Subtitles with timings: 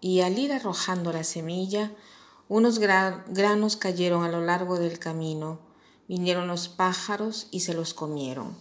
[0.00, 1.92] y al ir arrojando la semilla,
[2.48, 5.58] unos granos cayeron a lo largo del camino,
[6.08, 8.56] vinieron los pájaros y se los comieron.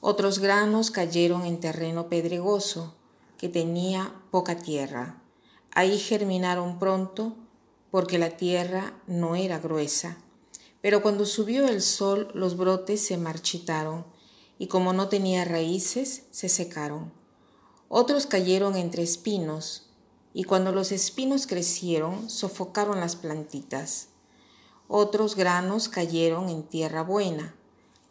[0.00, 2.94] Otros granos cayeron en terreno pedregoso,
[3.38, 5.22] que tenía poca tierra.
[5.72, 7.34] Ahí germinaron pronto,
[7.90, 10.18] porque la tierra no era gruesa.
[10.82, 14.04] Pero cuando subió el sol, los brotes se marchitaron,
[14.58, 17.12] y como no tenía raíces, se secaron.
[17.88, 19.88] Otros cayeron entre espinos,
[20.34, 24.08] y cuando los espinos crecieron, sofocaron las plantitas.
[24.88, 27.54] Otros granos cayeron en tierra buena,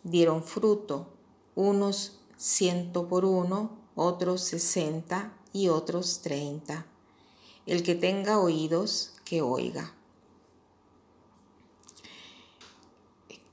[0.03, 1.09] dieron fruto,
[1.53, 6.85] unos ciento por uno, otros sesenta y otros treinta.
[7.65, 9.93] El que tenga oídos, que oiga.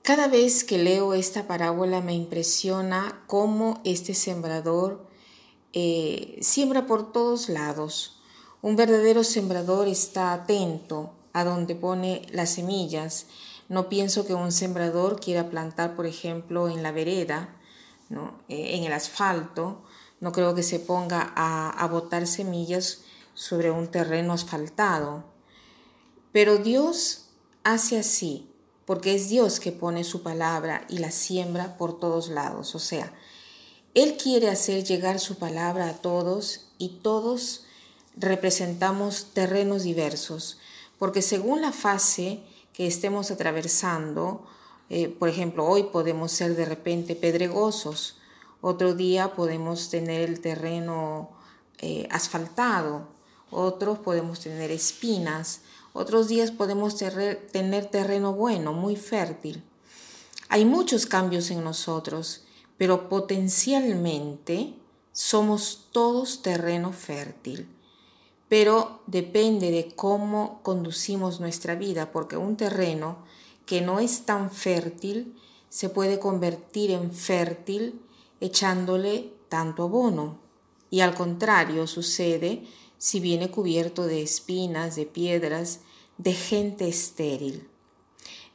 [0.02, 5.06] Cada vez que leo esta parábola me impresiona cómo este sembrador
[5.72, 8.19] eh, siembra por todos lados
[8.62, 13.26] un verdadero sembrador está atento a donde pone las semillas.
[13.68, 17.56] No pienso que un sembrador quiera plantar, por ejemplo, en la vereda,
[18.08, 18.34] ¿no?
[18.48, 19.82] Eh, en el asfalto.
[20.20, 25.24] No creo que se ponga a, a botar semillas sobre un terreno asfaltado.
[26.32, 27.28] Pero Dios
[27.64, 28.50] hace así,
[28.84, 32.74] porque es Dios que pone su palabra y la siembra por todos lados.
[32.74, 33.14] O sea,
[33.94, 37.64] Él quiere hacer llegar su palabra a todos y todos
[38.16, 40.58] representamos terrenos diversos,
[40.98, 42.40] porque según la fase
[42.72, 44.46] que estemos atravesando,
[44.88, 48.18] eh, por ejemplo, hoy podemos ser de repente pedregosos,
[48.60, 51.30] otro día podemos tener el terreno
[51.78, 53.08] eh, asfaltado,
[53.50, 59.64] otros podemos tener espinas, otros días podemos tener terreno bueno, muy fértil.
[60.48, 62.44] Hay muchos cambios en nosotros,
[62.76, 64.74] pero potencialmente
[65.12, 67.68] somos todos terreno fértil
[68.50, 73.18] pero depende de cómo conducimos nuestra vida, porque un terreno
[73.64, 75.36] que no es tan fértil
[75.68, 78.00] se puede convertir en fértil
[78.40, 80.40] echándole tanto abono.
[80.90, 82.64] Y al contrario sucede
[82.98, 85.78] si viene cubierto de espinas, de piedras,
[86.18, 87.68] de gente estéril.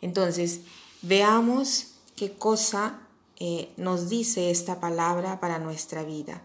[0.02, 0.64] Entonces,
[1.04, 3.00] veamos qué cosa
[3.40, 6.44] eh, nos dice esta palabra para nuestra vida.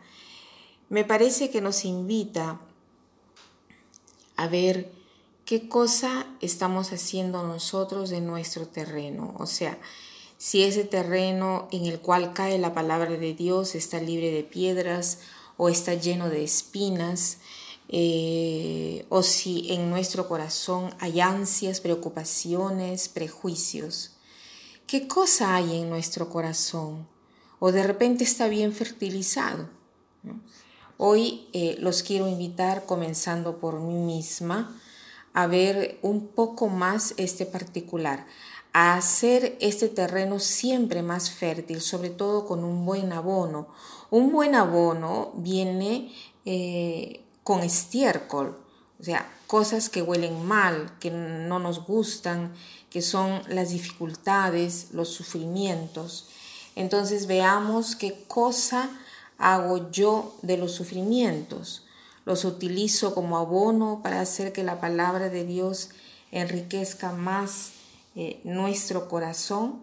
[0.89, 2.61] Me parece que nos invita
[4.41, 4.91] a ver
[5.45, 9.35] qué cosa estamos haciendo nosotros de nuestro terreno.
[9.39, 9.79] O sea,
[10.39, 15.19] si ese terreno en el cual cae la palabra de Dios está libre de piedras
[15.59, 17.39] o está lleno de espinas,
[17.91, 24.13] eh, o si en nuestro corazón hay ansias, preocupaciones, prejuicios.
[24.87, 27.07] ¿Qué cosa hay en nuestro corazón?
[27.59, 29.69] O de repente está bien fertilizado.
[31.03, 34.79] Hoy eh, los quiero invitar, comenzando por mí misma,
[35.33, 38.27] a ver un poco más este particular,
[38.75, 43.69] a hacer este terreno siempre más fértil, sobre todo con un buen abono.
[44.11, 46.13] Un buen abono viene
[46.45, 48.59] eh, con estiércol,
[49.01, 52.53] o sea, cosas que huelen mal, que no nos gustan,
[52.91, 56.29] que son las dificultades, los sufrimientos.
[56.77, 58.91] Entonces veamos qué cosa
[59.41, 61.87] hago yo de los sufrimientos.
[62.25, 65.91] Los utilizo como abono para hacer que la palabra de Dios
[66.31, 67.73] enriquezca más
[68.15, 69.83] eh, nuestro corazón.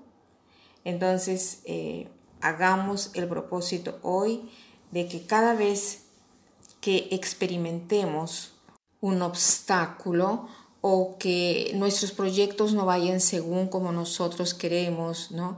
[0.85, 2.07] Entonces, eh,
[2.39, 4.49] hagamos el propósito hoy
[4.91, 6.03] de que cada vez
[6.79, 8.53] que experimentemos
[9.01, 10.47] un obstáculo
[10.81, 15.57] o que nuestros proyectos no vayan según como nosotros queremos, ¿no?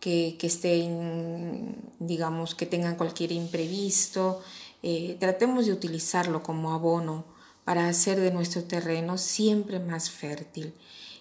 [0.00, 4.40] Que, estén, digamos, que tengan cualquier imprevisto.
[4.82, 7.26] Eh, tratemos de utilizarlo como abono
[7.64, 10.74] para hacer de nuestro terreno siempre más fértil.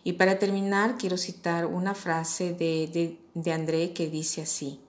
[0.04, 4.80] Y para terminar, quiero citar una frase de, de André que dice así,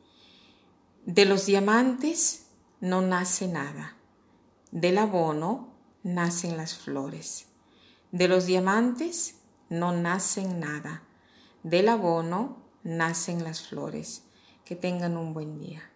[1.04, 2.46] de los diamantes
[2.80, 3.96] no nace nada,
[4.70, 7.46] del abono nacen las flores,
[8.12, 9.34] de los diamantes
[9.68, 11.02] no nacen nada,
[11.64, 14.24] del abono nacen las flores.
[14.64, 15.89] Que tengan un buen día.